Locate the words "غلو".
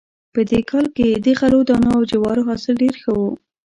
1.39-1.59